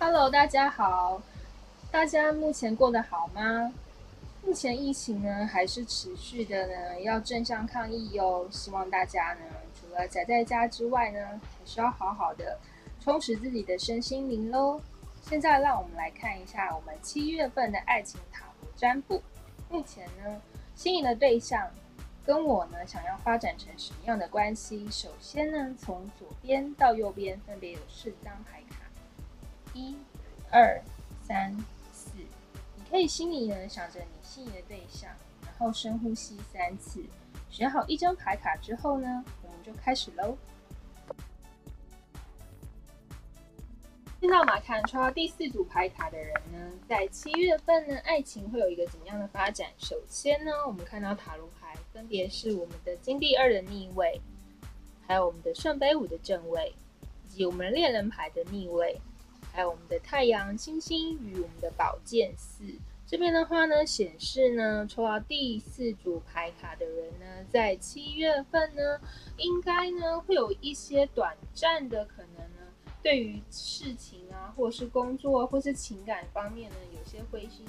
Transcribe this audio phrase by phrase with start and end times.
[0.00, 1.20] Hello，大家好，
[1.90, 3.72] 大家目前过得好吗？
[4.44, 8.48] 目前疫情呢还是持续的呢，要正向抗疫哟。
[8.48, 9.40] 希望大家呢，
[9.74, 12.56] 除了宅在家之外呢，还是要好好的
[13.00, 14.80] 充实自己的身心灵喽。
[15.20, 19.20] 现在让我们来看一下我们七月份的爱情塔罗占卜。
[19.68, 20.40] 目前呢，
[20.76, 21.68] 心仪的对象
[22.24, 24.88] 跟我呢，想要发展成什么样的关系？
[24.92, 28.76] 首先呢，从左边到右边分别有四张牌卡，
[30.50, 30.80] 二、
[31.22, 31.56] 三、
[31.92, 32.10] 四。
[32.76, 35.10] 你可以心里呢想着你心仪的对象，
[35.44, 37.04] 然后深呼吸三次。
[37.50, 40.36] 选好一张牌卡之后呢，我们就开始喽。
[44.20, 49.68] 现在我们看抽到第四组牌卡的人呢，在七月份呢，爱情会有一个怎么样的发展？
[49.78, 54.20] 首先呢，我们看到塔罗牌分别是我们的金币二的逆位，
[55.06, 56.74] 还有我们的圣杯五的正位，
[57.26, 59.00] 以及我们恋人牌的逆位，
[59.58, 62.62] 还有我们的太阳、星星与我们的宝剑四。
[63.04, 69.00] 这边的话呢，显示呢，抽到第四组牌卡的人呢，在七月份呢，
[69.36, 72.72] 应该呢会有一些短暂的可能呢。
[73.02, 77.66] 对于事情啊，或者是工作，或是情感方面呢，有些灰心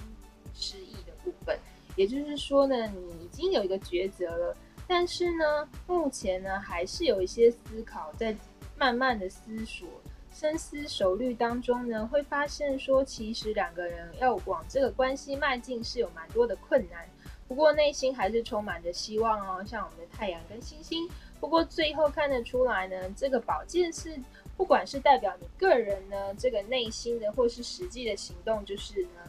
[0.53, 1.57] 失意的部分。
[1.95, 4.55] 也就是说呢，你已经有一个抉择了，
[4.87, 8.37] 但是呢，目前呢，还是有一些思考，在
[8.77, 9.87] 慢慢的思索、
[10.31, 17.08] 深思熟虑当中呢，会发现说，其实两个人要往这个关系迈进是有蛮多的困难，
[17.47, 19.63] 不过内心还是充满着希望哦。
[19.66, 24.17] 像我们的太阳跟星星，不过最后看得出来呢，这个宝剑是。
[24.57, 29.22] 不管是代表你个人呢，这个内心的，或是实际的行动，就是呢，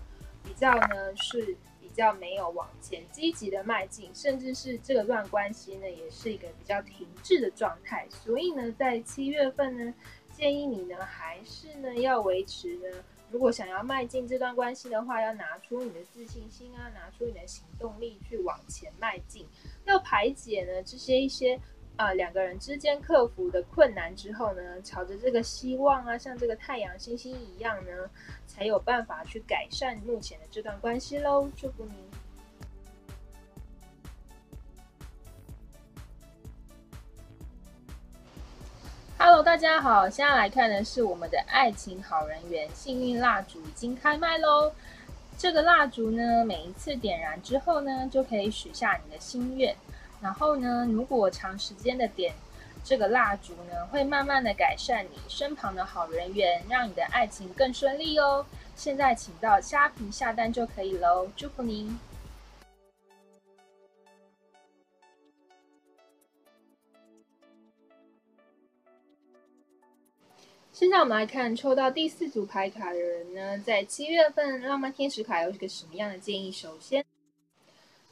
[0.43, 8.09] 比较呢是比较没有往前积极的迈进，甚至是这个段关系呢，也是一个比较停滞的状态。
[8.11, 9.94] 所以呢，在七月份呢，
[10.33, 12.89] 建议你呢，还是呢要维持呢，
[13.31, 19.47] 如果想要迈进这段关系的话，要拿出你的自信心啊，拿出你的行动力去往前迈进，
[19.85, 21.61] 要排解呢这些一些。
[21.97, 28.09] 啊，两个人之间克服的困难之后呢，朝着这个希望啊，像这个太阳星星一样呢，
[28.47, 31.51] 才有办法去改善目前的这段关系喽。
[31.55, 32.19] 祝福您。
[39.43, 44.71] 大家好，现在来看的是我们的爱情好人缘幸运蜡烛已经开卖喽。
[45.39, 49.75] 这个蜡烛呢，每一次点燃之后呢，就可以许下你的心愿。
[50.21, 52.34] 然后呢，如果长时间的点
[52.84, 58.45] 这个蜡烛呢，会慢慢的改善你身旁的好人缘，让你的爱情更顺利哦。
[58.77, 61.99] 现在请到虾皮下单就可以喽，祝福您。
[70.72, 76.53] 现在我们来看抽到第四组牌卡的人呢，在七月份浪漫天使卡有一个什么样的建议？
[76.53, 77.04] 首先。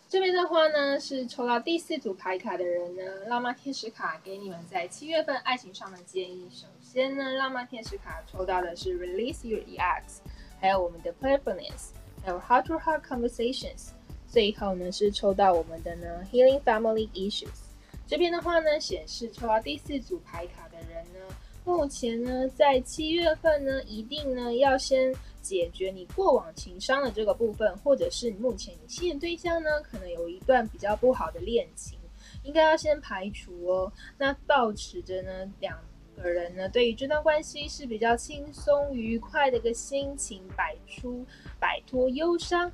[0.09, 6.49] 这边的话呢，是抽到第四组牌卡的人呢，浪漫天使卡给你们在七月份爱情上的建议。
[6.53, 10.19] 首先呢，浪漫天使卡抽到的是 Release Your Ex，
[10.61, 11.91] 还有我们的 Playfulness，
[12.25, 13.91] 还有 Heart to Heart Conversations。
[14.27, 17.69] 最后呢，是抽到我们的呢 Healing Family Issues。
[18.07, 21.21] 这边的话呢，显示抽到第四组牌卡的人呢，
[21.69, 25.15] 目前呢，在七月份呢，一定呢要先。
[25.41, 31.99] 解决你过往情商的这个部分，或者是目前你吸引对象呢，可能有一段比较不好的恋情，
[32.43, 33.91] 应该要先排除哦。
[34.19, 35.79] 那保持着呢，两
[36.17, 41.25] 个人呢，对于这段关系是比较轻松愉快的一个心情，摆出
[41.59, 42.71] 摆脱忧伤。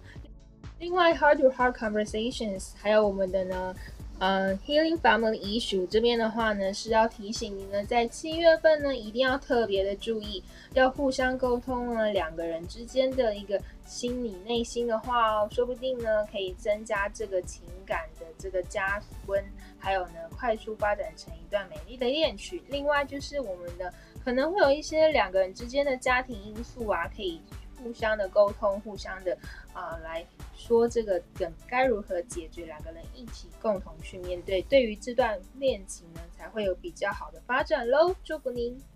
[0.81, 3.73] 另外，heart to heart conversations，还有我们的呢。
[4.21, 19.45] 呃，Healing Family 遗属这边的话呢，是要提醒您呢，在七月份呢，一定要特别的注意，要互相沟通呢，两个人之间的一个心理内心的话哦，说不定呢，可以增加这个情感的这个加温，
[19.79, 22.63] 还有呢，快速发展成一段美丽的恋曲。
[22.69, 23.93] 另外就是我们的
[24.25, 27.43] 可能会有一些两个人之间的家庭因素啊，可以。
[27.85, 29.37] 互相的沟通，互相的
[29.75, 30.27] 啊来
[30.57, 38.17] 说这个梗该如何解决，两个人一起共同去面对，对于这段恋情呢才会有比较好的发展喽。
[38.25, 38.94] 祝福您。